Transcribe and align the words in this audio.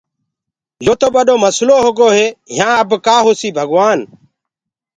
يو 0.85 0.93
تو 1.01 1.07
ٻڏو 1.13 1.35
مسلو 1.43 1.75
هوگو 1.85 2.07
هي 2.17 2.27
يهآن 2.57 2.75
اب 2.81 2.89
ڪآ 3.05 3.15
هوسيٚ 3.25 3.55
ڀگوآن 3.57 3.99
اور 4.05 4.09